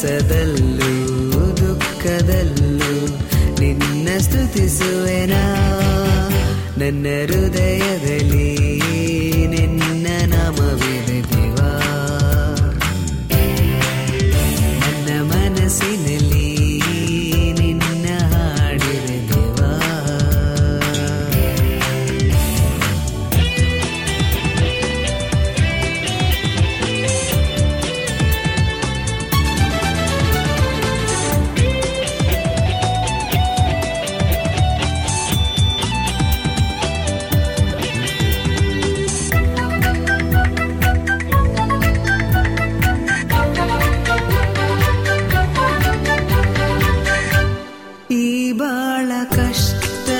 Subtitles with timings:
[0.00, 3.06] ಸಂತಸದಲ್ಲೂ ದುಃಖದಲ್ಲೂ
[3.60, 5.42] ನಿನ್ನ ಸ್ತುತಿಸುವೆನಾ?
[6.78, 8.59] ನನ್ನ ಹೃದಯದಲ್ಲಿ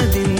[0.06, 0.39] de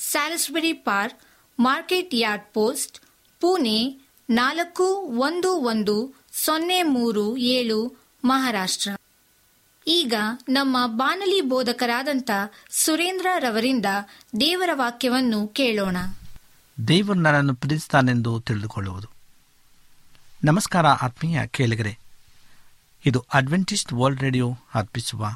[0.00, 1.18] Salisbury park,
[1.58, 3.00] market yard post,
[3.40, 4.84] Pune ನಾಲ್ಕು
[5.18, 8.90] ಒಂದು ಒಂದು ಸೊನ್ನೆ ಮೂರು ಏಳು, ಮಹಾರಾಷ್ಟ್ರ.
[9.86, 10.14] ಈಗ
[10.48, 12.30] ನಮ್ಮ ಬಾನಲಿ ಬೋಧಕರಾದಂಥ
[12.70, 13.86] ಸುರೇಂದ್ರ ರವರಿಂದ
[14.40, 15.96] ದೇವರ ವಾಕ್ಯವನ್ನು ಕೇಳೋಣ.
[16.88, 19.08] ದೇವರು ನನ್ನನ್ನು ಪ್ರೀತಿಸ್ತಾನೆಂದು ತಿಳಿದುಕೊಳ್ಳುವುದು.
[20.44, 21.98] ನಮಸ್ಕಾರ ಆತ್ಮೀಯ ಕೇಳಿಗರೆ.
[23.06, 25.26] ಇದು ಅಡ್ವೆಂಟಿಸ್ಟ್ ವರ್ಲ್ಡ್ ರೇಡಿಯೋ ಅರ್ಪಿಸುವ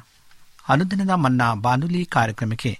[0.69, 2.79] ಅನುದಿನದ ಮನ್ನಾ ಬಾನುಲಿ ಕಾರ್ಯಕ್ರಮಕ್ಕೆ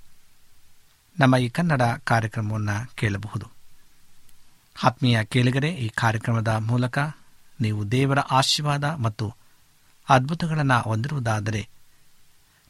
[1.21, 3.45] ನಮ್ಮ ಈ ಕನ್ನಡ ಕಾರ್ಯಕ್ರಮವನ್ನು ಕೇಳಬಹುದು.
[4.83, 6.97] ಆತ್ಮೀಯ ಕೇಳಿಗರೆ, ಈ ಕಾರ್ಯಕ್ರಮದ ಮೂಲಕ
[7.61, 9.35] ನೀವು ದೇವರ ಆಶೀರ್ವಾದ ಮತ್ತು
[10.09, 11.69] ಅದ್ಭುತಗಳನ್ನು ಹೊಂದಿರುವುದಾದರೆ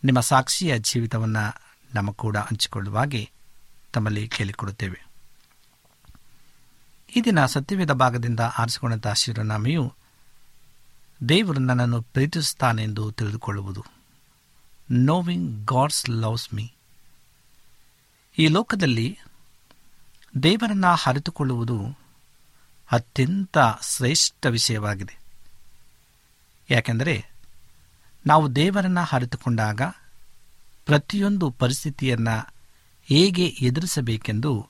[0.04, 1.62] ನಿಮ್ಮ ಸಾಕ್ಷಿಯ ಜೀವಿತವನ್ನು
[1.96, 3.30] ನಮ್ಮ ಕೂಡ ಹಂಚಿಕೊಳ್ಳುವಾಗೆ
[3.94, 5.06] ತಮ್ಮಲ್ಲಿ ಕೇಳಿಕೊಡುತ್ತೇವೆ.
[7.16, 9.94] ಈ ದಿನ ಸತ್ಯವೇದ ಭಾಗದಿಂದ ಆರಿಸಿಕೊಂಡಂತಹ ಶಿವನಾಮೆಯು
[11.30, 13.86] ದೇವರು ನನ್ನನ್ನು ಪ್ರೀತಿಸುತ್ತಾನೆಂದು ತಿಳಿದುಕೊಳ್ಳುವುದು.
[14.92, 16.72] ನೋವಿಂಗ್ ಗಾಡ್ಸ್ ಲವ್ಸ್ ಮೀ
[18.38, 19.20] ಈ ಲೋಕದಲ್ಲಿ
[20.44, 21.98] ದೇವರನ್ನ ಅರಿತುಕೊಳ್ಳುವುದು
[22.92, 25.20] ಅತ್ಯಂತ ಶ್ರೇಷ್ಠ ವಿಷಯವಾಗಿದೆ.
[26.70, 27.26] ಯಾಕೆಂದರೆ
[28.26, 29.82] ನಾವು ದೇವರನ್ನ ಅರಿತುಕೊಂಡಾಗ
[30.86, 32.54] ಪ್ರತಿಯೊಂದು ಪರಿಸ್ಥಿತಿಯನ್ನು
[33.04, 34.68] ಹೇಗೆ ಎದುರಿಸಬೇಕೆಂದು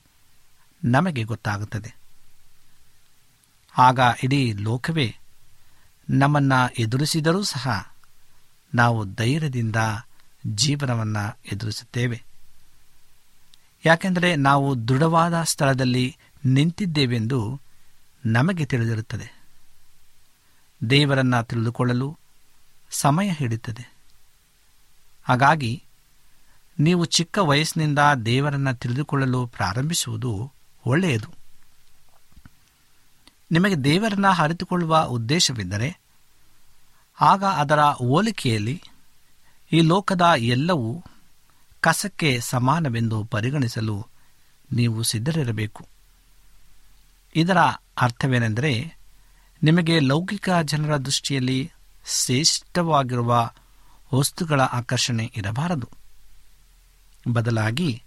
[0.84, 1.94] ನಮಗೆ ಗೊತ್ತಾಗುತ್ತದೆ.
[3.78, 5.16] ಆಗ ಇಡೀ ಲೋಕವೇ
[6.10, 7.92] ನಮ್ಮನ್ನು ಎದುರಿಸಿದರೂ ಸಹ
[8.74, 9.76] ನಾವು ಧೈರ್ಯದಿಂದ
[10.46, 12.31] ಜೀವನವನ್ನು ಎದುರಿಸುತ್ತೇವೆ.
[13.84, 17.60] ಯಾಕೆಂದರೆ ನಾವು ದೃಢವಾದ ಸ್ಥಳದಲ್ಲಿ ನಿಂತಿದ್ದೇವೆಂದು
[18.26, 19.42] ನಮಗೆ ತಿಳಿದಿರುತ್ತದೆ.
[20.90, 22.18] ದೇವರನ್ನು ತಿಳಿದುಕೊಳ್ಳಲು
[22.90, 23.94] ಸಮಯ ಹಿಡಿಯುತ್ತದೆ.
[25.22, 25.84] ಹಾಗಾಗಿ
[26.78, 30.52] ನೀವು ಚಿಕ್ಕ ವಯಸ್ಸಿನಿಂದ ದೇವರನ್ನು ತಿಳಿದುಕೊಳ್ಳಲು ಪ್ರಾರಂಭಿಸುವುದು
[30.86, 31.28] ಒಳ್ಳೆಯದು.
[33.52, 35.98] ನಿಮಗೆ ದೇವರನ್ನ ಅರಿತುಕೊಳ್ಳುವ ಉದ್ದೇಶವಿದ್ದರೆ
[37.20, 38.82] ಆಗ ಅದರ ಹೋಲಿಕೆಯಲ್ಲಿ
[39.72, 41.04] ಈ ಲೋಕದ ಎಲ್ಲವೂ
[41.82, 44.06] ಕಸಕ್ಕೆ ಸಮಾನವೆಂದು ಪರಿಗಣಿಸಲು
[44.72, 45.86] ನೀವು ಸಿದ್ಧರಿರಬೇಕು.
[47.36, 47.58] ಇದರ
[48.00, 48.96] ಅರ್ಥವೇನೆಂದರೆ
[49.62, 51.72] ನಿಮಗೆ ಲೌಕಿಕ ಜನರ ದೃಷ್ಟಿಯಲ್ಲಿ
[52.06, 53.50] ಶ್ರೇಷ್ಠವಾಗಿರುವ
[54.14, 55.88] ವಸ್ತುಗಳ ಆಕರ್ಷಣೆ ಇರಬಾರದು.
[57.32, 58.02] ಬದಲಾಗಿ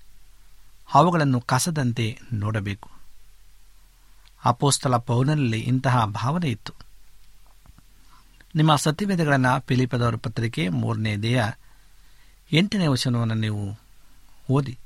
[0.94, 2.89] ಅವುಗಳನ್ನು ಕಸದಂತೆ ನೋಡಬೇಕು.
[4.46, 6.74] ಅಪೋಸ್ತಲ ಪೌನಲ್ಲಿ ಇಂತಹ ಭಾವನೆ ಇತ್ತು.
[8.55, 11.51] ನಿಮ್ಮ ಸತ್ಯವೇದಗಳನ್ನು ಪಿಲಿಪದವರ ಪತ್ರಿಕೆ ಮೂರನೇ ದೇಹ
[12.51, 13.77] ಎಂಟನೇ ವಚನವನ್ನು ನೀವು
[14.49, 14.77] ಓದಿ.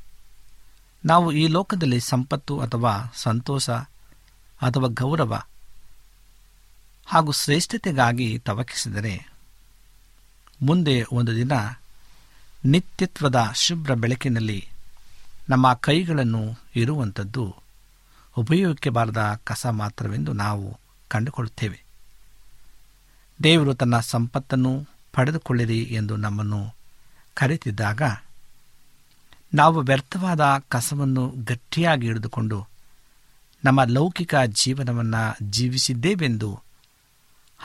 [1.05, 3.69] ನಾವು ಈ ಲೋಕದಲ್ಲಿ ಸಂಪತ್ತು ಅಥವಾ ಸಂತೋಷ
[4.61, 5.41] ಅಥವಾ ಗೌರವ
[7.05, 9.31] ಹಾಗೂ ಶ್ರೇಷ್ಠತೆಗಾಗಿ ತವಕಿಸಿದರೆ
[10.61, 11.51] ಮುಂದೆ ಒಂದು ದಿನ
[12.65, 14.67] ನಿತ್ಯತ್ವದ ಶುಭ್ರ ಬೆಳಕಿನಲ್ಲಿ
[15.49, 17.55] ನಮ್ಮ ಕೈಗಳನ್ನು ಇರುವಂಥದ್ದು
[18.37, 21.83] ಉಪಯೋಗಕ್ಕೆ ಬಾರದ ಕಸ ಮಾತ್ರವೆಂದು ನಾವು ಕಂಡುಕೊಳ್ಳುತ್ತೇವೆ.
[23.43, 26.78] ದೇವರು ತನ್ನ ಸಂಪತ್ತನ್ನು ಪಡೆದುಕೊಳ್ಳಿರಿ ಎಂದು ನಮ್ಮನ್ನು
[27.33, 28.01] ಕರೆತಿದ್ದಾಗ,
[29.53, 32.67] ನಾವು ವ್ಯರ್ಥವಾದ ಕಸವನ್ನು ಗಟ್ಟಿಯಾಗಿ ಹಿಡಿದುಕೊಂಡು
[33.63, 36.59] ನಮ್ಮ ಲೌಕಿಕ ಜೀವನವನ್ನು ಜೀವಿಸಿದ್ದೇವೆಂದು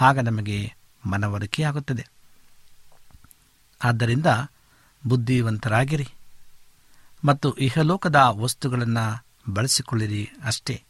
[0.00, 0.74] ಆಗ ನಮಗೆ
[1.06, 2.06] ಮನವರಿಕೆಯಾಗುತ್ತದೆ.
[3.82, 4.26] ಆದ್ದರಿಂದ
[5.06, 6.08] ಬುದ್ಧಿವಂತರಾಗಿರಿ
[7.24, 10.82] ಮತ್ತು ಇಹಲೋಕದ ವಸ್ತುಗಳನ್ನು ಬಳಸಿಕೊಳ್ಳಿರಿ ಅಷ್ಟೇ.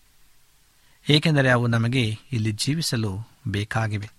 [1.11, 4.11] ಏಕೆಂದರೆ ಅವು ನಮಗೆ ಇಲ್ಲಿ ಜೀವಿಸಲು ಬೇಕಾಗಿವೆ.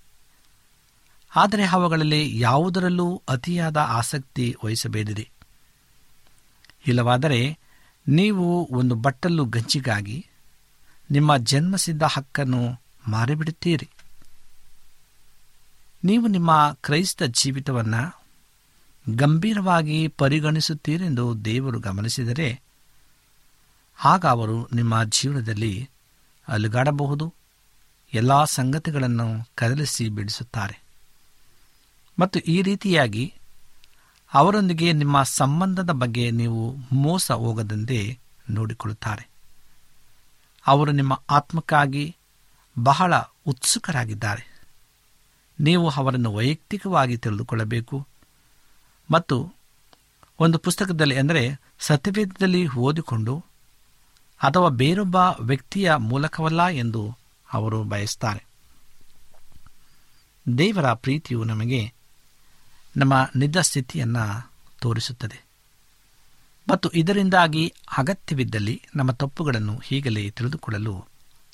[1.35, 5.29] ಆದರೆ ಅವುಗಳಲ್ಲಿ ಯಾವುದರಲ್ಲೂ ಅತಿಯಾದ ಆಸಕ್ತಿ ವಹಿಸಬೇಡಿರಿ.
[6.87, 7.57] ಇಲ್ಲವಾದರೆ
[8.07, 10.27] ನೀವು ಒಂದು ಬಟ್ಟಲು ಗಂಜಿಗಾಗಿ
[11.11, 13.89] ನಿಮ್ಮ ಜನ್ಮಸಿದ್ಧ ಹಕ್ಕನ್ನು ಮಾರಿಬಿಡುತ್ತೀರಿ.
[16.03, 18.23] ನೀವು ನಿಮ್ಮ ಕ್ರೈಸ್ತ ಜೀವಿತವನ್ನು
[19.15, 22.61] ಗಂಭೀರವಾಗಿ ಪರಿಗಣಿಸುತ್ತೀರೆಂದು ದೇವರು ಗಮನಿಸಿದರೆ
[24.03, 25.89] ಆಗ ಅವರು ನಿಮ್ಮ ಜೀವನದಲ್ಲಿ
[26.47, 27.33] ಅಲುಗಾಡಬಹುದು,
[28.13, 30.84] ಎಲ್ಲ ಸಂಗತಿಗಳನ್ನು ಕದಲಿಸಿ ಬಿಡಿಸುತ್ತಾರೆ.
[32.19, 33.33] ಮತ್ತು ಈ ರೀತಿಯಾಗಿ
[34.33, 38.19] ಅವರೊಂದಿಗೆ ನಿಮ್ಮ ಸಂಬಂಧದ ಬಗ್ಗೆ ನೀವು ಮೋಸ ಹೋಗದಂತೆ
[38.49, 39.29] ನೋಡಿಕೊಳ್ಳುತ್ತಾರೆ.
[40.67, 42.15] ಅವರು ನಿಮ್ಮ ಆತ್ಮಕ್ಕಾಗಿ
[42.83, 43.13] ಬಹಳ
[43.47, 44.61] ಉತ್ಸುಕರಾಗಿದ್ದಾರೆ.
[45.59, 48.07] ನೀವು ಅವರನ್ನು ವೈಯಕ್ತಿಕವಾಗಿ ತಿಳಿದುಕೊಳ್ಳಬೇಕು.
[49.11, 49.53] ಮತ್ತು
[50.39, 53.45] ಒಂದು ಪುಸ್ತಕದಲ್ಲಿ ಅಂದರೆ ಸತ್ಯವೇದದಲ್ಲಿ ಓದಿಕೊಂಡು
[54.43, 57.17] ಅಥವಾ ಬೇರೊಬ್ಬ ವ್ಯಕ್ತಿಯ ಮೂಲಕವಲ್ಲ ಎಂದು
[57.53, 58.45] ಅವರು ಬಯಸ್ತಾರೆ.
[60.57, 61.94] ದೇವರ ಪ್ರೀತಿಯು ನಮಗೆ
[62.97, 65.45] ನಮ್ಮ ನಿಜ ಸ್ಥಿತಿಯನ್ನು ತೋರಿಸುತ್ತದೆ.
[66.69, 71.05] ಮತ್ತು ಇದರಿಂದಾಗಿ ಅಗತ್ಯವಿದ್ದಲ್ಲಿ ನಮ್ಮ ತಪ್ಪುಗಳನ್ನು ಹೀಗಲೇ ತಿಳಿದುಕೊಳ್ಳಲು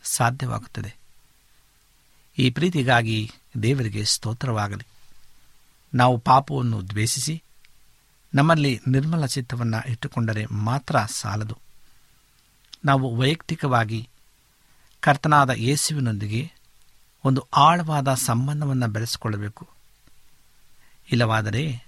[0.03, 0.95] ಸಾಧ್ಯವಾಗುತ್ತದೆ.
[2.37, 3.31] ಈ ಪ್ರೀತಿಗಾಗಿ
[3.63, 4.87] ದೇವರಿಗೆ ಸ್ತೋತ್ರವಾಗಲಿ.
[5.93, 7.43] ನಾವು ಪಾಪವನ್ನು ದ್ವೇಷಿಸಿ,
[8.33, 11.57] ನಮ್ಮಲ್ಲಿ ನಿರ್ಮಲ ಚಿತ್ತವನ್ನು ಇಟ್ಟುಕೊಂಡರೆ ಮಾತ್ರ ಸಾಲದು.
[12.85, 14.09] ನಾವು ವೈಯಕ್ತಿಕವಾಗಿ
[14.99, 16.51] ಕರ್ತನಾದ ಯೇಸುವಿನೊಂದಿಗೆ
[17.25, 19.80] ಒಂದು ಆಳವಾದ ಸಂಬಂಧವನ್ನು ಬೆಳೆಸಿಕೊಳ್ಳಬೇಕು.
[21.11, 21.85] ಇಲ್ಲವಾದರೆ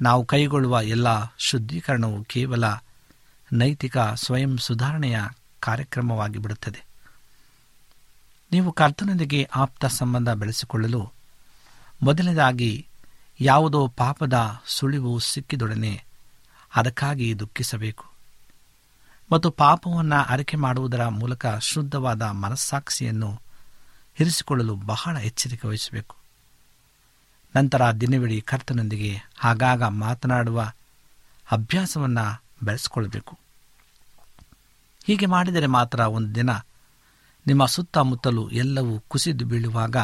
[0.00, 1.06] ನಾವು ಕೈಗೊಳ್ಳುವ ಎಲ್ಲ
[1.38, 2.64] ಶುದ್ಧೀಕರಣವು ಕೇವಲ
[3.52, 5.20] ನೈತಿಕ ಸ್ವಯಂ ಸುಧಾರಣೆಯ
[5.60, 6.84] ಕಾರ್ಯಕ್ರಮವಾಗಿ ಬಿಡುತ್ತದೆ.
[8.52, 11.12] ನೀವು ಕರ್ತನೊಂದಿಗೆ ಆಪ್ತ ಸಂಬಂಧ ಬೆಳೆಸಿಕೊಳ್ಳಲು
[12.02, 12.86] ಮೊದಲನೇದಾಗಿ
[13.40, 16.04] ಯಾವುದೋ ಪಾಪದ ಸುಳಿವು ಸಿಕ್ಕಿದೊಡನೆ
[16.76, 18.04] ಅದಕ್ಕಾಗಿ ದುಃಖಿಸಬೇಕು.
[19.32, 23.40] ಮತ್ತು ಪಾಪವನ್ನು ಅರಿಕೆ ಮಾಡುವುದರ ಮೂಲಕ ಶುದ್ಧವಾದ ಮನಸ್ಸಾಕ್ಷಿಯನ್ನು
[24.20, 26.17] ಇರಿಸಿಕೊಳ್ಳಲು ಬಹಳ ಎಚ್ಚರಿಕೆ ವಹಿಸಬೇಕು.
[27.56, 30.72] ನಂತರ ದಿನವಿಡೀ ಕರ್ತನೊಂದಿಗೆ ಆಗಾಗ ಮಾತನಾಡುವ
[31.52, 33.38] ಅಭ್ಯಾಸವನ್ನು ಬೆಳೆಸಿಕೊಳ್ಳಬೇಕು.
[35.04, 36.50] ಹೀಗೆ ಮಾಡಿದರೆ ಮಾತ್ರ ಒಂದು ದಿನ
[37.46, 39.96] ನಿಮ್ಮ ಸುತ್ತಮುತ್ತಲು ಎಲ್ಲವೂ ಕುಸಿದು ಬೀಳುವಾಗ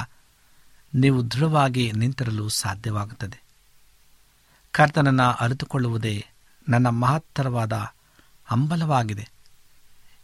[0.95, 3.43] ನೀವು ದೃಢವಾಗಿ ನಿಂತಿರಲು ಸಾಧ್ಯವಾಗುತ್ತದೆ.
[4.73, 6.27] ಕರ್ತನನ್ನು ಅರಿತುಕೊಳ್ಳುವುದೇ
[6.69, 7.73] ನನ್ನ ಮಹತ್ತರವಾದ
[8.45, 9.29] ಹಂಬಲವಾಗಿದೆ.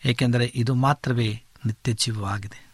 [0.05, 2.71] ಏಕೆಂದರೆ ಇದು ಮಾತ್ರವೇ ನಿತ್ಯ ಜೀವವಾಗಿದೆ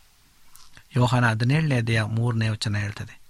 [0.97, 3.26] ಯೋಹಾನ ಹದಿನೇಳನೇ ದೇಹ ಮೂರನೇ ವಚನ ಹೇಳ್ತದೆ.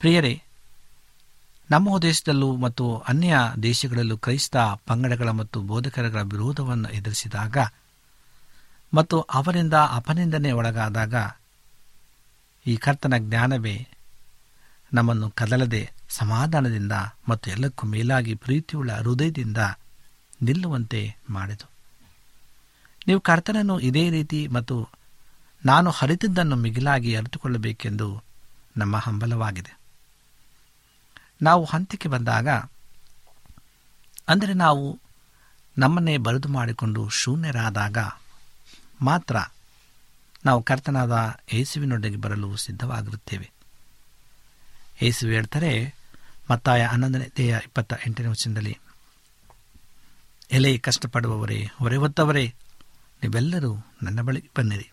[0.00, 0.42] ಪ್ರಿಯರೇ,
[1.70, 7.56] ನಮ್ಮ ದೇಶದಲ್ಲೂ ಮತ್ತು ಅನ್ಯ ದೇಶಗಳಲ್ಲೂ ಕ್ರೈಸ್ತ ಪಂಗಡಗಳ ಮತ್ತು ಬೋಧಕರಗಳ ವಿರೋಧವನ್ನು ಎದುರಿಸಿದಾಗ
[8.94, 11.14] ಮತ್ತು ಅವರಿಂದ ಅಪನಿಂದನೆ ಒಳಗಾದಾಗ
[12.66, 13.88] ಈ ಕರ್ತನ ಜ್ಞಾನವೇ
[14.94, 16.92] ನಮ್ಮನ್ನು ಕದಲದೆ ಸಮಾಧಾನದಿಂದ
[17.28, 19.56] ಮತ್ತು ಎಲ್ಲಕ್ಕೂ ಮೇಲಾಗಿ ಪ್ರೀತಿಯುಳ್ಳ ಹೃದಯದಿಂದ
[20.42, 21.66] ನಿಲ್ಲುವಂತೆ ಮಾಡಿತು.
[23.06, 24.88] ನೀವು ಕರ್ತನನ್ನು ಇದೇ ರೀತಿ ಮತ್ತು
[25.64, 28.22] ನಾನು ಹರಿತಿದ್ದನ್ನು ಮಿಗಿಲಾಗಿ ಅರಿತುಕೊಳ್ಳಬೇಕೆಂದು
[28.76, 29.79] ನಮ್ಮ ಹಂಬಲವಾಗಿದೆ.
[31.42, 32.48] ನಾವು ಹಂತಕ್ಕೆ ಬಂದಾಗ,
[34.28, 35.00] ಅಂದರೆ ನಾವು
[35.78, 37.98] ನಮ್ಮನ್ನೇ ಬರೆದು ಮಾಡಿಕೊಂಡು ಶೂನ್ಯರಾದಾಗ
[39.00, 39.36] ಮಾತ್ರ
[40.44, 43.50] ನಾವು ಕರ್ತನಾದ ಏಸುವಿನೊಡೆಗೆ ಬರಲು ಸಿದ್ಧವಾಗಿರುತ್ತೇವೆ.
[45.02, 45.94] ಯೇಸು ಹೇಳ್ತಾರೆ,
[46.50, 46.86] ಮತ್ತಾಯ
[47.36, 48.78] ದೇಹ ಇಪ್ಪತ್ತ ಎಂಟನೇ ವಚನದಲ್ಲಿ,
[50.50, 52.54] ಎಲೆ ಕಷ್ಟಪಡುವವರೇ ಹೊರೆ ಹೊತ್ತವರೇ
[53.22, 54.90] ನೀವೆಲ್ಲರೂ ನನ್ನ ಬಳಿ ಬನ್ನಿರಿ.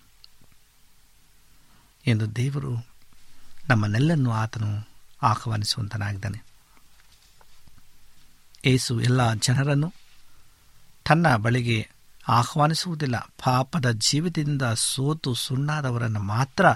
[2.05, 2.87] ಎಂದು ದೇವರು
[3.69, 6.43] ನಮ್ಮನ್ನೆಲ್ಲನ್ನು ಆತನು ಆಹ್ವಾನಿಸುವಂತನಾಗಿದ್ದಾನೆ.
[8.65, 9.93] ಏಸು ಎಲ್ಲ ಜನರನ್ನು
[11.05, 11.89] ತನ್ನ ಬಳಿಗೆ
[12.27, 13.17] ಆಹ್ವಾನಿಸುವುದಿಲ್ಲ.
[13.17, 16.69] ಪಾಪದ ಜೀವಿತದಿಂದ ಸೋತು ಸುಣ್ಣಾದವರನ್ನು ಮಾತ್ರ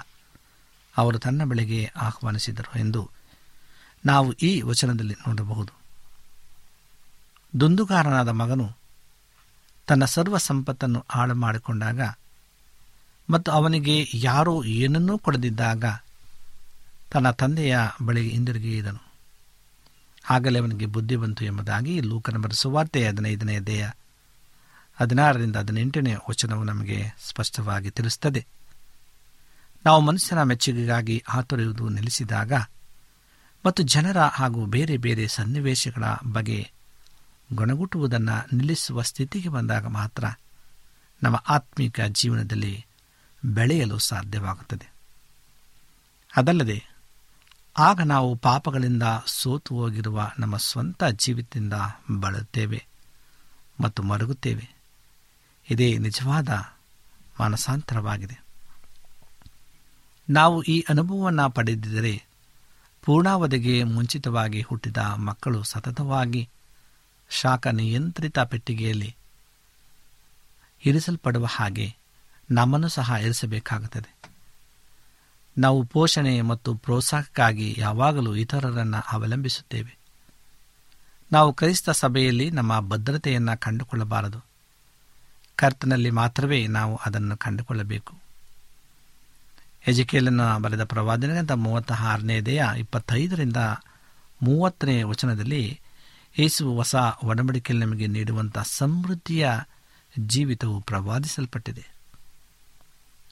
[0.96, 3.10] ಅವರು ತನ್ನ ಬಳಿಗೆ ಆಹ್ವಾನಿಸಿದರು ಎಂದು
[4.06, 5.82] ನಾವು ಈ ವಚನದಲ್ಲಿ ನೋಡಬಹುದು.
[7.60, 8.76] ದುಂದುಗಾರನಾದ ಮಗನು
[9.86, 12.00] ತನ್ನ ಸರ್ವ ಸಂಪತ್ತನ್ನು ಹಾಳು ಮಾಡಿಕೊಂಡಾಗ
[13.30, 15.84] ಮತ್ತು ಅವನಿಗೆ ಯಾರೋ ಏನನ್ನೂ ಕೊಡದಿದ್ದಾಗ
[17.12, 19.12] ತನ್ನ ತಂದೆಯ ಬಳಿಗೆ ಹಿಂದಿರುಗಿದನು.
[20.30, 23.90] ಆಗಲೇ ಅವನಿಗೆ ಬುದ್ಧಿ ಬಂತು ಎಂಬುದಾಗಿ ಲೂಕನ ಬರೆಸುವಾರ್ತೆ ಹದಿನೈದನೇ ದೇಹ
[25.00, 28.46] ಹದಿನಾರರಿಂದ ಹದಿನೆಂಟನೇ ವಚನವು ನಮಗೆ ಸ್ಪಷ್ಟವಾಗಿ ತಿಳಿಸುತ್ತದೆ.
[29.84, 32.52] ನಾವು ಮನುಷ್ಯನ ಮೆಚ್ಚುಗೆಗಾಗಿ ಹಾತೊರೆಯುವುದು ನಿಲ್ಲಿಸಿದಾಗ
[33.66, 36.70] ಮತ್ತು ಜನರ ಹಾಗೂ ಬೇರೆ ಬೇರೆ ಸನ್ನಿವೇಶಗಳ ಬಗ್ಗೆ
[37.52, 40.24] ಗೊಣಗುಟ್ಟುವುದನ್ನು ನಿಲ್ಲಿಸುವ ಸ್ಥಿತಿಗೆ ಬಂದಾಗ ಮಾತ್ರ
[41.22, 42.86] ನಮ್ಮ ಆತ್ಮಿಕ ಜೀವನದಲ್ಲಿ
[43.44, 44.92] ಬೆಳೆಯಲು ಸಾಧ್ಯವಾಗುತ್ತದೆ.
[46.36, 46.91] ಅದಲ್ಲದೆ
[47.78, 51.72] ಆಗ ನಾವು ಪಾಪಗಳಿಂದ ಸೋತು ಹೋಗಿರುವ ನಮ್ಮ ಸ್ವಂತ ಜೀವಿತದಿಂದ
[52.20, 52.86] ಬಳಲುತ್ತೇವೆ
[53.80, 54.74] ಮತ್ತು ಮರುಗುತ್ತೇವೆ.
[55.70, 56.48] ಇದೇ ನಿಜವಾದ
[57.40, 58.42] ಮಾನಸಾಂತರವಾಗಿದೆ.
[60.30, 62.24] ನಾವು ಈ ಅನುಭವವನ್ನು ಪಡೆದಿದ್ದರೆ
[63.02, 66.48] ಪೂರ್ಣಾವಧಿಗೆ ಮುಂಚಿತವಾಗಿ ಹುಟ್ಟಿದ ಮಕ್ಕಳು ಸತತವಾಗಿ
[67.30, 69.16] ಶಾಖ ನಿಯಂತ್ರಿತ ಪೆಟ್ಟಿಗೆಯಲ್ಲಿ
[70.84, 71.94] ಇರಿಸಲ್ಪಡುವ ಹಾಗೆ
[72.50, 74.11] ನಮ್ಮನ್ನು ಸಹ ಇರಿಸಬೇಕಾಗುತ್ತದೆ.
[75.58, 79.96] ನಾವು ಪೋಷಣೆ ಮತ್ತು ಪ್ರೋತ್ಸಾಹಕ್ಕಾಗಿ ಯಾವಾಗಲೂ ಇತರರನ್ನು ಅವಲಂಬಿಸುತ್ತೇವೆ.
[81.32, 84.44] ನಾವು ಕ್ರೈಸ್ತ ಸಭೆಯಲ್ಲಿ ನಮ್ಮ ಭದ್ರತೆಯನ್ನು ಕಂಡುಕೊಳ್ಳಬಾರದು.
[85.56, 88.14] ಕರ್ತನಲ್ಲಿ ಮಾತ್ರವೇ ನಾವು ಅದನ್ನು ಕಂಡುಕೊಳ್ಳಬೇಕು.
[89.86, 93.56] ಎಜಿಕೇಲನ್ನು ಬರೆದ ಪ್ರವಾದನೆಗಂತ ಮೂವತ್ತ ಆರನೇದೆಯ ಇಪ್ಪತ್ತೈದರಿಂದ
[94.42, 95.80] ಮೂವತ್ತನೇ ವಚನದಲ್ಲಿ
[96.38, 96.94] ಯೇಸು ಹೊಸ
[97.24, 99.50] ಒಡಂಬಡಿಕೆಯಲ್ಲಿ ನಮಗೆ ನೀಡುವಂಥ ಸಮೃದ್ಧಿಯ
[100.18, 101.91] ಜೀವಿತವು ಪ್ರವಾದಿಸಲ್ಪಟ್ಟಿದೆ.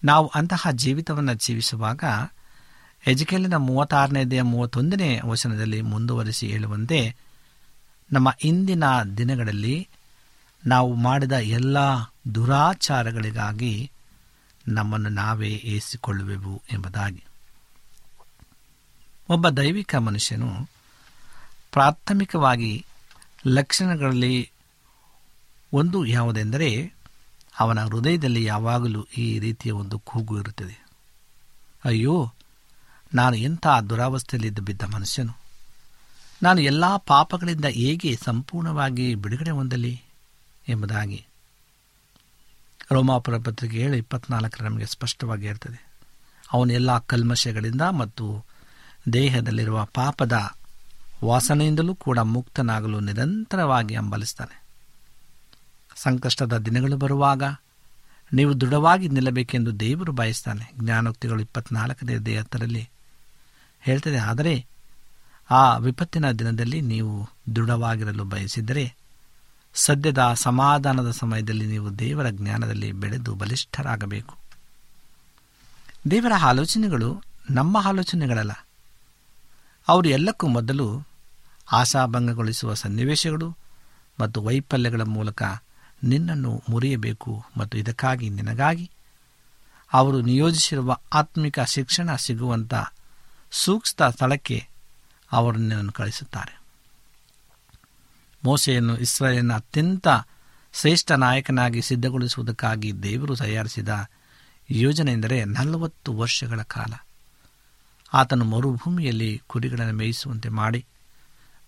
[0.04, 2.04] ನಾವು ಅಂತಹ ಜೀವಿತವನ್ನು ಜೀವಿಸುವಾಗ
[3.06, 7.16] ಎಜುಕೇಲಿನ ಮೂವತ್ತಾರನೇದೆಯ ಮೂವತ್ತೊಂದನೇ ವಚನದಲ್ಲಿ ಮುಂದುವರಿಸಿ ಹೇಳುವಂತೆ
[8.12, 8.84] ನಮ್ಮ ಇಂದಿನ
[9.18, 9.88] ದಿನಗಳಲ್ಲಿ
[10.66, 11.76] ನಾವು ಮಾಡಿದ ಎಲ್ಲ
[12.34, 13.90] ದುರಾಚಾರಗಳಿಗಾಗಿ
[14.68, 17.24] ನಮ್ಮನ್ನು ನಾವೇ ಏಸಿಕೊಳ್ಳುವೆವು ಎಂಬುದಾಗಿ.
[19.28, 20.68] ಒಬ್ಬ ದೈವಿಕ ಮನುಷ್ಯನು
[21.72, 22.84] ಪ್ರಾಥಮಿಕವಾಗಿ
[23.46, 24.50] ಲಕ್ಷಣಗಳಲ್ಲಿ
[25.72, 26.92] ಒಂದು ಯಾವುದೆಂದರೆ
[27.58, 30.86] ಅವನ ಹೃದಯದಲ್ಲಿ ಯಾವಾಗಲೂ ಈ ರೀತಿಯ ಒಂದು ಕೂಗು ಇರುತ್ತದೆ.
[31.84, 32.32] ಅಯ್ಯೋ,
[33.14, 35.32] ನಾನು ಎಂಥ ದುರಾವಸ್ಥೆಯಲ್ಲಿದ್ದ ಬಿದ್ದ ಮನುಷ್ಯನು?
[36.42, 40.02] ನಾನು ಎಲ್ಲ ಪಾಪಗಳಿಂದ ಹೇಗೆ ಸಂಪೂರ್ಣವಾಗಿ ಬಿಡುಗಡೆ ಹೊಂದಲಿ
[40.68, 41.26] ಎಂಬುದಾಗಿ.
[42.92, 45.90] ರೋಮಾಪುರ ಪತ್ರಿಕೆ ಹೇಳಿ ಇಪ್ಪತ್ನಾಲ್ಕರ ನಮಗೆ ಸ್ಪಷ್ಟವಾಗಿ ಇರ್ತದೆ
[46.52, 48.44] ಅವನು ಎಲ್ಲ ಕಲ್ಮಶಗಳಿಂದ ಮತ್ತು
[49.12, 50.50] ದೇಹದಲ್ಲಿರುವ ಪಾಪದ
[51.24, 54.59] ವಾಸನೆಯಿಂದಲೂ ಕೂಡ ಮುಕ್ತನಾಗಲು ನಿರಂತರವಾಗಿ ಹಂಬಲಿಸ್ತಾನೆ.
[56.02, 57.42] ಸಂಕಷ್ಟದ ದಿನಗಳು ಬರುವಾಗ
[58.32, 60.64] ನೀವು ದೃಢವಾಗಿ ನಿಲ್ಲಬೇಕೆಂದು ದೇವರು ಬಯಸ್ತಾನೆ.
[60.80, 62.84] ಜ್ಞಾನೋಕ್ತಿಗಳು ಇಪ್ಪತ್ನಾಲ್ಕನೇ ದೇಹತ್ತರಲ್ಲಿ
[63.82, 64.54] ಹೇಳ್ತದೆ, ಆದರೆ
[65.50, 67.14] ಆ ವಿಪತ್ತಿನ ದಿನದಲ್ಲಿ ನೀವು
[67.56, 68.84] ದೃಢವಾಗಿರಲು ಬಯಸಿದರೆ
[69.74, 74.34] ಸದ್ಯದ ಸಮಾಧಾನದ ಸಮಯದಲ್ಲಿ ನೀವು ದೇವರ ಜ್ಞಾನದಲ್ಲಿ ಬೆಳೆದು ಬಲಿಷ್ಠರಾಗಬೇಕು.
[76.10, 77.10] ದೇವರ ಆಲೋಚನೆಗಳು
[77.50, 78.54] ನಮ್ಮ ಆಲೋಚನೆಗಳಲ್ಲ.
[79.88, 80.86] ಅವರು ಎಲ್ಲಕ್ಕೂ ಮೊದಲು
[81.72, 83.48] ಆಶಾಭಂಗಗೊಳಿಸುವ ಸನ್ನಿವೇಶಗಳು
[84.20, 85.42] ಮತ್ತು ವೈಫಲ್ಯಗಳ ಮೂಲಕ
[86.04, 88.90] ನಿನ್ನನ್ನು ಮುರಿಯಬೇಕು ಮತ್ತು ಇದಕ್ಕಾಗಿ ನಿನಗಾಗಿ
[89.92, 92.74] ಅವರು ನಿಯೋಜಿಸಿರುವ ಆತ್ಮಿಕ ಶಿಕ್ಷಣ ಸಿಗುವಂಥ
[93.50, 94.68] ಸೂಕ್ತ ಸ್ಥಳಕ್ಕೆ
[95.32, 96.60] ಅವರು ನಿನ್ನನ್ನು ಕಳಿಸುತ್ತಾರೆ.
[98.44, 100.08] ಮೋಸೆಯನ್ನು ಇಸ್ರೇಲಿನ ಅತ್ಯಂತ
[100.72, 103.88] ಶ್ರೇಷ್ಠ ನಾಯಕನಾಗಿ ಸಿದ್ಧಗೊಳಿಸುವುದಕ್ಕಾಗಿ ದೇವರು ತಯಾರಿಸಿದ
[104.70, 106.92] ಯೋಜನೆ ಎಂದರೆ ನಲವತ್ತು ವರ್ಷಗಳ ಕಾಲ.
[108.14, 110.86] ಆತನು ಮರುಭೂಮಿಯಲ್ಲಿ ಕುರಿಗಳನ್ನು ಮೇಯಿಸುವಂತೆ ಮಾಡಿ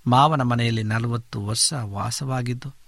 [0.06, 2.81] ಮಾವನ ಮನೆಯಲ್ಲಿ ನಲವತ್ತು ವರ್ಷ ವಾಸವಾಗಿದ್ದು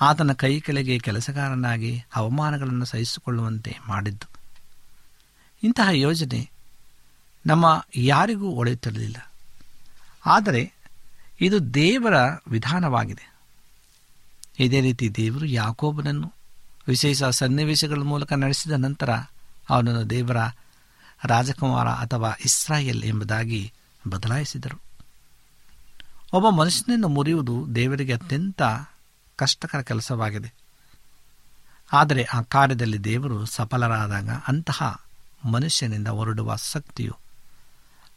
[0.00, 4.26] ಆತನ ಕೈ ಕೆಳಗೆ ಕೆಲಸಗಾರನಾಗಿ ಅವಮಾನಗಳನ್ನು ಸಹಿಸಿಕೊಳ್ಳುವಂತೆ ಮಾಡಿದ್ದು.
[5.62, 6.50] ಇಂತಹ ಯೋಜನೆ
[7.46, 9.32] ನಮ್ಮ ಯಾರಿಗೂ ಒಳೆಯುತ್ತಿರಲಿಲ್ಲ
[10.26, 10.72] ಆದರೆ
[11.40, 12.14] ಇದು ದೇವರ
[12.48, 13.36] ವಿಧಾನವಾಗಿದೆ.
[14.58, 16.32] ಇದೇ ರೀತಿ ದೇವರು ಯಾಕೋಬನನ್ನು
[16.88, 19.10] ವಿಶೇಷ ಸನ್ನಿವೇಶಗಳ ಮೂಲಕ ನಡೆಸಿದ ನಂತರ
[19.70, 20.36] ಅವನನ್ನು ದೇವರ
[21.24, 23.72] ರಾಜಕುಮಾರ ಅಥವಾ ಇಸ್ರಾಯೇಲ್ ಎಂಬುದಾಗಿ
[24.08, 24.80] ಬದಲಾಯಿಸಿದರು.
[26.32, 28.62] ಒಬ್ಬ ಮನುಷ್ಯನನ್ನು ಮುರಿಯುವುದು ದೇವರಿಗೆ ಅತ್ಯಂತ
[29.36, 30.54] ಕಷ್ಟಕರ ಕೆಲಸವಾಗಿದೆ.
[31.92, 35.00] ಆದರೆ ಆ ಕಾರ್ಯದಲ್ಲಿ ದೇವರು ಸಫಲರಾದಾಗ ಅಂತಹ
[35.44, 37.16] ಮನುಷ್ಯನಿಂದ ಹೊರಡುವ ಶಕ್ತಿಯು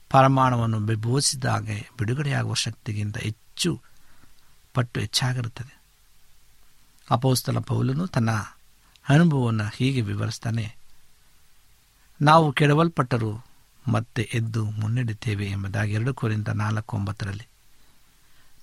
[0.09, 3.81] ಪರಮಾಣುವನ್ನು ಬಿಭೋಸಿದಾಗೆ ಬಿಡುಗಡೆಯಾಗುವ ಶಕ್ತಿಗಿಂತ ಹೆಚ್ಚು
[4.73, 5.79] ಪಟ್ಟು ಹೆಚ್ಚಾಗಿರುತ್ತದೆ.
[7.11, 8.31] ಅಪೋಸ್ತಲ ಪೌಲನು ತನ್ನ
[9.09, 10.75] ಅನುಭವವನ್ನು ಹೀಗೆ ವಿವರಿಸ್ತಾನೆ,
[12.21, 13.31] ನಾವು ಕೆಡವಲ್ಪಟ್ಟರು
[13.87, 17.47] ಮತ್ತೆ ಎದ್ದು ಮುನ್ನಡೆಯುತ್ತೇವೆ ಎಂಬುದಾಗಿ ಎರಡು ಕೋರಿಂದ ನಾಲ್ಕು ಒಂಬತ್ತರಲ್ಲಿ.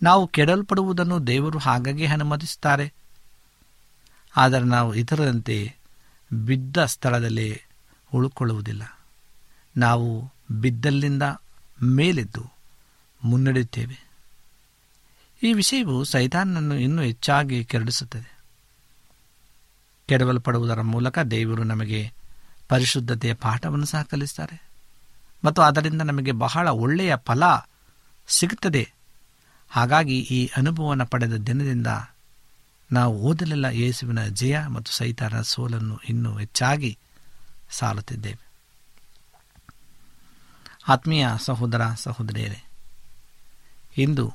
[0.03, 2.93] ನಾವು ಕೆಡಲ್ಪಡುವುದನ್ನು ದೇವರು ಹಾಗಾಗಿ ಅನುಮತಿಸುತ್ತಾರೆ.
[4.37, 5.77] ಆದರೆ ನಾವು ಇತರರಂತೆ
[6.33, 7.63] ಬಿದ್ದ ಸ್ಥಳದಲ್ಲಿ
[8.15, 8.99] ಉಳ್ಕೊಳ್ಳುವುದಿಲ್ಲ.
[9.77, 11.23] ನಾವು ಬಿದ್ದಲ್ಲಿಂದ
[11.83, 12.45] ಮೇಲೆದ್ದು
[13.25, 14.07] ಮುನ್ನಡೆಯುತ್ತೇವೆ.
[15.43, 18.37] ಈ ವಿಷಯವು ಸೈತಾನನ್ನು ಇನ್ನೂ ಹೆಚ್ಚಾಗಿ ಕೆರಡಿಸುತ್ತದೆ
[20.09, 22.13] ಕೆಡವಲ್ಪಡುವುದರ ಮೂಲಕ ದೇವರು ನಮಗೆ
[22.69, 24.63] ಪರಿಶುದ್ಧತೆಯ ಪಾಠವನ್ನು ಸಹ ಕಲಿಸ್ತಾರೆ
[25.45, 27.43] ಮತ್ತು ಅದರಿಂದ ನಮಗೆ ಬಹಳ ಒಳ್ಳೆಯ ಫಲ
[28.29, 28.96] ಸಿಗುತ್ತದೆ.
[29.69, 31.87] ಹಾಗಾಗಿ ಈ ಅನುಭವವನ್ನು ಪಡೆದ ದಿನದಿಂದ
[32.93, 36.99] ನಾವು ಓದಲೆಲ್ಲ ಯೇಸುವಿನ ಜಯ ಮತ್ತು ಸೈತಾನ ಸೋಲನ್ನು ಇನ್ನೂ ಹೆಚ್ಚಾಗಿ
[37.71, 38.47] ಸಾಲುತ್ತಿದ್ದೇವೆ.
[40.89, 42.65] ಆತ್ಮೀಯ ಸಹೋದರ, ಸಹೋದರಿಯರೇ,
[43.99, 44.35] ಇಂದು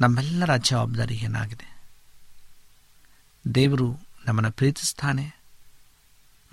[0.00, 1.78] ನಮ್ಮೆಲ್ಲರ ಜವಾಬ್ದಾರಿ ಏನಾಗಿದೆ?
[3.54, 5.36] ದೇವರು ನಮ್ಮನ್ನು ಪ್ರೀತಿಸ್ತಾನೆ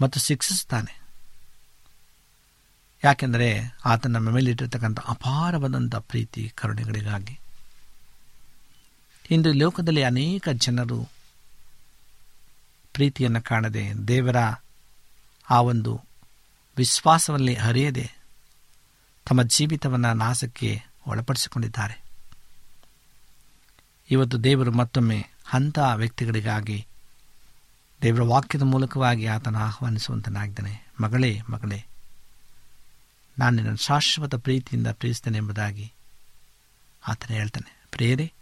[0.02, 1.02] ಮತ್ತು ಶಿಕ್ಷಿಸ್ತಾನೆ.
[3.04, 7.40] ಯಾಕೆಂದರೆ ಆತ ನಮ್ಮ ಮೇಲೆ ಇಟ್ಟಿರ್ತಕ್ಕಂಥ ಅಪಾರವಾದಂಥ ಪ್ರೀತಿ, ಕರುಣೆಗಳಿಗಾಗಿ
[9.32, 11.10] ಇಂದು ಲೋಕದಲ್ಲಿ ಅನೇಕ ಜನರು
[12.94, 14.36] ಪ್ರೀತಿಯನ್ನು ಕಾಣದೆ ದೇವರ
[15.50, 16.02] ಆ ಒಂದು
[16.78, 18.12] ವಿಶ್ವಾಸವನ್ನೇ ಹರಿಯದೆ
[19.30, 22.04] ತಮ್ಮ ಜೀವಿತವನ್ನು ನಾಶಕ್ಕೆ ಒಳಪಡಿಸಿಕೊಂಡಿದ್ದಾರೆ.
[24.12, 26.88] ಇವತ್ತು ದೇವರು ಮತ್ತೊಮ್ಮೆ ಅಂಥ ವ್ಯಕ್ತಿಗಳಿಗಾಗಿ
[28.02, 30.88] ದೇವರ ವಾಕ್ಯದ ಮೂಲಕವಾಗಿ ಆತನ ಆಹ್ವಾನಿಸುವಂತನಾಗಿದ್ದಾನೆ.
[31.02, 31.86] ಮಗಳೇ ಮಗಳೇ,
[33.40, 35.94] ನಾನು ನಿನ್ನ ಶಾಶ್ವತ ಪ್ರೀತಿಯಿಂದ ಪ್ರೀತಿಸ್ತೇನೆ ಎಂಬುದಾಗಿ
[37.08, 37.84] ಆತನ ಹೇಳ್ತಾನೆ.
[37.92, 38.34] ಪ್ರೇರೆ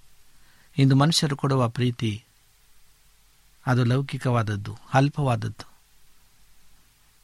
[0.78, 2.24] ಇಂದು ಮನುಷ್ಯರು ಕೊಡುವ ಪ್ರೀತಿ,
[3.66, 5.74] ಅದು ಲೌಕಿಕವಾದದ್ದು, ಅಲ್ಪವಾದದ್ದು.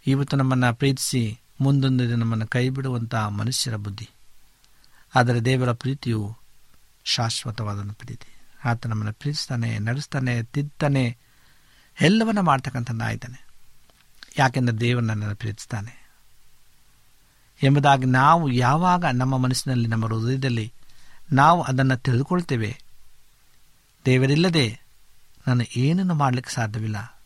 [0.07, 4.09] ಇವತ್ತು ನಮ್ಮನ್ನು ಪ್ರೀತಿಸಿ ಮುಂದೊಂದು ದಿನ ನಮ್ಮನ್ನು ಕೈ ಬಿಡುವಂತಹ ಮನುಷ್ಯರ ಬುದ್ಧಿ.
[5.15, 6.37] ಆದರೆ ದೇವರ ಪ್ರೀತಿಯು
[7.03, 8.35] ಶಾಶ್ವತವಾದ ಪ್ರೀತಿ.
[8.65, 11.17] ಆತ ನಮ್ಮನ್ನು ಪ್ರೀತಿಸ್ತಾನೆ, ನಡೆಸ್ತಾನೆ ತಿದ್ದಾನೆ
[12.01, 13.47] ಎಲ್ಲವನ್ನ ಮಾಡ್ತಕ್ಕಂಥದ್ದಾಯ್ತಾನೆ
[14.37, 16.09] ಯಾಕೆಂದರೆ ದೇವರು ನನ್ನನ್ನು ಪ್ರೀತಿಸ್ತಾನೆ.
[17.63, 20.73] ಎಂಬುದಾಗಿ ನಾವು ಯಾವಾಗ ನಮ್ಮ ಮನಸ್ಸಿನಲ್ಲಿ, ನಮ್ಮ ಹೃದಯದಲ್ಲಿ
[21.31, 22.88] ನಾವು ಅದನ್ನು ತಿಳಿದುಕೊಳ್ತೇವೆ
[24.09, 24.79] ದೇವರಿಲ್ಲದೆ
[25.47, 27.21] ನಾನು ಏನನ್ನು ಮಾಡಲಿಕ್ಕೆ ಸಾಧ್ಯವಿಲ್ಲ.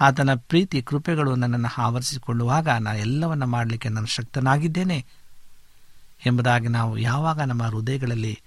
[0.00, 5.06] ಆತನ ಪ್ರೀತಿ ಕೃಪೆಗಳು ನನ್ನನ್ನು ಆವರಿಸಿಕೊಳ್ಳುವಾಗ ನಾನು ಎಲ್ಲವನ್ನು ಮಾಡಲಿಕ್ಕೆ ನಾನು ಶಕ್ತನಾಗಿದ್ದೇನೆ
[6.26, 8.42] ಎಂಬುದಾಗಿ ನಾವು ಯಾವಾಗ ನಮ್ಮ ಹೃದಯಗಳಲ್ಲಿ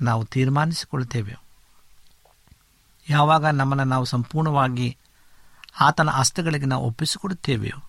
[0.00, 1.36] ನಾವು ತೀರ್ಮಾನಿಸಿಕೊಳ್ಳುತ್ತೇವೆ.
[3.08, 4.96] ಯಾವಾಗ ನಮ್ಮನ್ನು ನಾವು ಸಂಪೂರ್ಣವಾಗಿ
[5.80, 7.84] ಆತನ ಹಸ್ತಗಳಿಗೆ ನಾವು ಒಪ್ಪಿಸಿಕೊಡುತ್ತೇವೆಯೋ,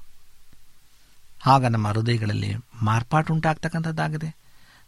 [1.46, 4.36] ಆಗ ನಮ್ಮ ಹೃದಯಗಳಲ್ಲಿ ಮಾರ್ಪಾಟು ಉಂಟಾಗ್ತಕ್ಕಂಥದ್ದಾಗಿದೆ.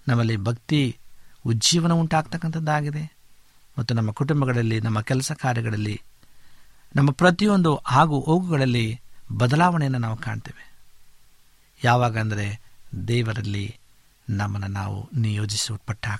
[0.08, 0.98] ನಮ್ಮಲ್ಲಿ ಭಕ್ತಿ,
[1.46, 3.23] ಉಜ್ಜೀವನ ಉಂಟಾಗ್ತಕ್ಕಂಥದ್ದಾಗಿದೆ.
[3.78, 6.02] ಮತ್ತು ನಮ್ಮ ಕುಟುಂಬಗಳಲ್ಲಿ, ನಮ್ಮ ಕೆಲಸ ಕಾರ್ಯಗಳಲ್ಲಿ,
[6.96, 10.74] ನಮ್ಮ ಪ್ರತಿಯೊಂದು ಆಗು ಹೋಗುಗಳಲ್ಲಿ ಬದಲಾವಣೆಯನ್ನು ನಾವು ಕಾಣ್ತೇವೆ.
[11.84, 12.62] ಯಾವಾಗ ಅಂದರೆ
[13.08, 13.78] ದೇವರಲ್ಲಿ
[14.30, 16.20] ನಮ್ಮನ್ನು ನಾವು ನಿಯೋಜಿಸಲ್ಪಟ್ಟಾಗ.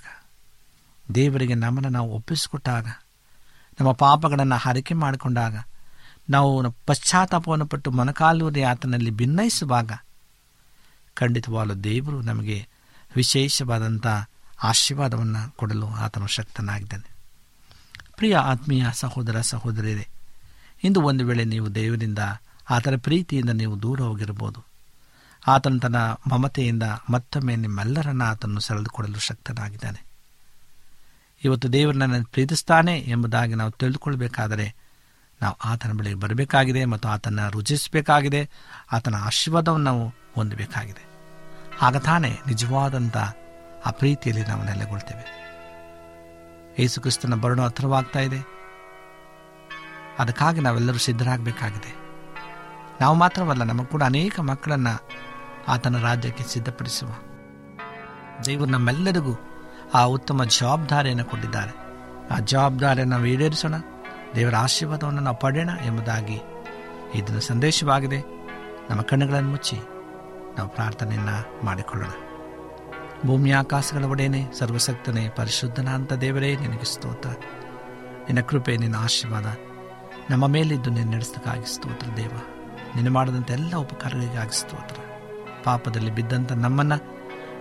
[1.14, 2.86] ದೇವರಿಗೆ ನಮ್ಮನ್ನು ನಾವು ಒಪ್ಪಿಸಿಕೊಟ್ಟಾಗ.
[3.80, 5.56] ನಮ್ಮ ಪಾಪಗಳನ್ನು ಹರಿಕೆ ಮಾಡಿಕೊಂಡಾಗ.
[6.30, 9.92] ನಾವು ಪಶ್ಚಾತ್ತಾಪವನ್ನು ಪಟ್ಟು ಮೊನಕಾಲೂರಿ ಆತನಲ್ಲಿ ಭಿನ್ನಯಿಸುವಾಗ
[11.14, 12.66] ಖಂಡಿತವಾಗಲು ದೇವರು ನಮಗೆ
[13.16, 14.06] ವಿಶೇಷವಾದಂಥ
[14.62, 17.13] ಆಶೀರ್ವಾದವನ್ನು ಕೊಡಲು ಆತನು ಶಕ್ತನಾಗಿದ್ದಾನೆ.
[18.16, 20.08] ಪ್ರಿಯ ಆತ್ಮೀಯ ಸಹೋದರ ಸಹೋದರಿಯರೇ,
[20.84, 22.18] ಇಂದು ಒಂದು ವೇಳೆ ನೀವು ದೇವರಿಂದ
[22.70, 24.64] ಆತನ ಪ್ರೀತಿಯಿಂದ ನೀವು ದೂರ ಹೋಗಿರಬಹುದು.
[25.46, 30.04] ಆತನ ತನ್ನ ಮಮತೆಯಿಂದ ಮತ್ತೊಮ್ಮೆ ನಿಮ್ಮೆಲ್ಲರನ್ನ ಆತನ್ನು ಸೆಳೆದುಕೊಳ್ಳಲು ಶಕ್ತನಾಗಿದ್ದಾನೆ.
[31.44, 34.74] ಇವತ್ತು ದೇವರು ನನ್ನನ್ನು ಪ್ರೀತಿಸ್ತಾನೆ ಎಂಬುದಾಗಿ ನಾವು ತಿಳಿದುಕೊಳ್ಬೇಕಾದರೆ
[35.42, 38.50] ನಾವು ಆತನ ಬಳಿಗೆ ಬರಬೇಕಾಗಿದೆ ಮತ್ತು ಆತನ ರುಚಿಸಬೇಕಾಗಿದೆ
[38.92, 41.06] ಆತನ ಆಶೀರ್ವಾದವನ್ನು ನಾವು ಹೊಂದಬೇಕಾಗಿದೆ.
[41.82, 43.16] ಆಗ ತಾನೇ ನಿಜವಾದಂಥ
[43.86, 45.43] ಆ ಪ್ರೀತಿಯಲ್ಲಿ ನಾವು ನೆಲೆಗೊಳ್ತೇವೆ.
[46.78, 48.46] ಯೇಸು ಕ್ರಿಸ್ತನ ಬರಣ ಹತ್ರವಾಗ್ತಾ ಇದೆ.
[50.18, 51.96] ಅದಕ್ಕಾಗಿ ನಾವೆಲ್ಲರೂ ಸಿದ್ಧರಾಗಬೇಕಾಗಿದೆ.
[53.00, 55.08] ನಾವು ಮಾತ್ರವಲ್ಲ, ನಮಗೆ ಕೂಡ ಅನೇಕ ಮಕ್ಕಳನ್ನು
[55.68, 57.08] ಆತನ ರಾಜ್ಯಕ್ಕೆ ಸಿದ್ಧಪಡಿಸುವ.
[58.46, 59.34] ದೇವರು ನಮ್ಮೆಲ್ಲರಿಗೂ
[59.94, 61.72] ಆ ಉತ್ತಮ ಜವಾಬ್ದಾರಿಯನ್ನು ಕೊಟ್ಟಿದ್ದಾರೆ.
[62.30, 63.74] ಆ ಜವಾಬ್ದಾರಿಯನ್ನು ನಾವು ಈಡೇರಿಸೋಣ,
[64.34, 66.40] ದೇವರ ಆಶೀರ್ವಾದವನ್ನು ನಾವು ಪಡೆಯೋಣ ಎಂಬುದಾಗಿ
[67.14, 68.20] ಇದರ ಸಂದೇಶವಾಗಿದೆ.
[68.90, 69.76] ನಮ್ಮ ಕಣ್ಣುಗಳನ್ನು ಮುಚ್ಚಿ
[70.56, 72.10] ನಾವು ಪ್ರಾರ್ಥನೆಯನ್ನು ಮಾಡಿಕೊಳ್ಳೋಣ.
[73.26, 77.28] ಭೂಮಿ ಆಕಾಶಗಳ ಒಡೆಯನೆ ಸರ್ವಸಕ್ತನೇ ಪರಿಶುದ್ಧನ ಅಂತ ದೇವರೇ, ನಿನಗೆ ಸ್ತೋತ್ರ.
[77.28, 79.46] ನಿನ್ನ ಕೃಪೆ, ನಿನ್ನ ಆಶೀರ್ವಾದ
[80.30, 82.30] ನಮ್ಮ ಮೇಲಿದ್ದು ನಿನ್ನ ನಡೆಸಕ್ಕಾಗಿ ಸ್ತೋತ್ರ ದೇವ.
[82.96, 84.96] ನಿನ್ನ ಮಾಡಿದಂಥ ಎಲ್ಲ ಉಪಕಾರಗಳಿಗಾಗಿ ಸ್ತೋತ್ರ.
[85.64, 87.14] ಪಾಪದಲ್ಲಿ ಬಿದ್ದಂಥ ನಮ್ಮನ್ನು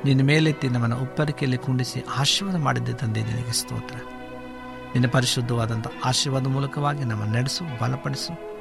[0.06, 3.96] ನಿನ್ನ ಮೇಲೆತ್ತಿ ನಮ್ಮನ್ನು ಉಪ್ಪರಿಕೆಯಲ್ಲಿ ಕುಂಡಿಸಿ ಆಶೀರ್ವಾದ ಮಾಡಿದ್ದೆ ತಂದೆ, ನಿನಗೆ ಸ್ತೋತ್ರ.
[4.94, 8.54] ನಿನ್ನ ಪರಿಶುದ್ಧವಾದಂಥ ಆಶೀರ್ವಾದ ಮೂಲಕವಾಗಿ ನಮ್ಮನ್ನು ನಡೆಸು, ಬಲಪಡಿಸು.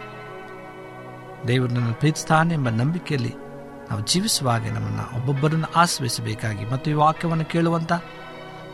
[1.49, 3.35] ದೇವರು ನನ್ನ ಪ್ರೀತಿಸ್ತಾನೆ ಎಂಬ ನಂಬಿಕೆಯಲ್ಲಿ
[3.91, 7.93] ನಾವು ಜೀವಿಸುವಾಗೆ ನಮ್ಮನ್ನು ಒಬ್ಬೊಬ್ಬರನ್ನು ಆಶ್ರಯಿಸಬೇಕಾಗಿ ಮತ್ತು ಈ ವಾಕ್ಯವನ್ನು ಕೇಳುವಂಥ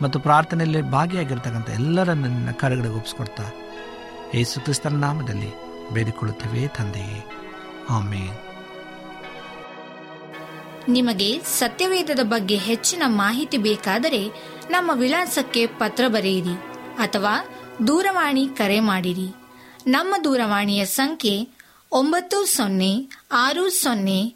[0.01, 3.43] ಮತ್ತು ಪ್ರಾರ್ಥನೆಯಲ್ಲಿ ಭಾಗಿಯಾಗಿರ್ತಕ್ಕಂಥ ಎಲ್ಲರನ್ನು ನಿನ್ನ ಕರೆಗಳಿಗೆ ಒಪ್ಪಿಸ್ಕೊಡ್ತಾ
[4.35, 5.49] ಯೇಸು ಕ್ರಿಸ್ತನ ನಾಮದಲ್ಲಿ
[5.93, 7.25] ಬೇಡಿಕೊಳ್ಳುತ್ತೇವೆ ತಂದೆಯೇ.
[7.89, 8.37] ಆಮೇನ್.
[10.87, 14.27] ನಿಮಗೆ ಸತ್ಯವೇದದ ಬಗ್ಗೆ ಹೆಚ್ಚಿನ ಮಾಹಿತಿ ಬೇಕಾದರೆ
[14.69, 16.53] ನಮ್ಮ ವಿಳಾಸಕ್ಕೆ ಪತ್ರ ಬರೆಯಿರಿ
[16.97, 17.47] ಅಥವಾ
[17.87, 19.35] ದೂರವಾಣಿ ಕರೆ ಮಾಡಿರಿ.
[19.87, 21.49] ನಮ್ಮ ದೂರವಾಣಿಯ ಸಂಖ್ಯೆ
[21.91, 24.35] ಒಂಬತ್ತು ಸೊನ್ನೆ ಆರು ಸೊನ್ನೆ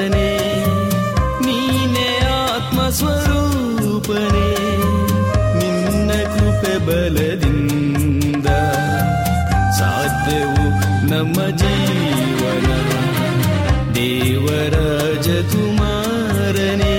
[15.63, 16.97] ದೇವರಾಜಕುಮಾರನೇ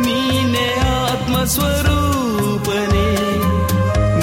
[0.00, 0.66] ನೀನೆ
[1.02, 3.06] ಆತ್ಮಸ್ವರೂಪನೇ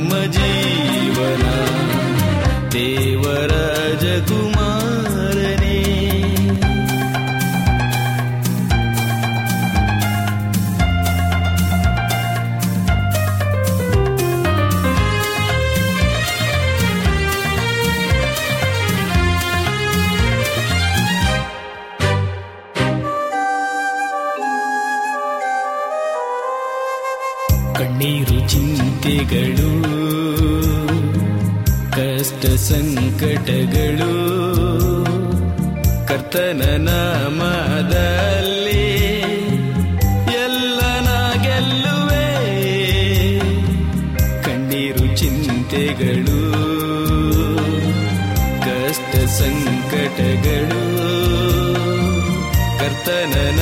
[0.00, 0.18] ನಮ್ಮ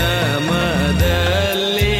[0.00, 1.92] ನಾಮದಲ್ಲಿ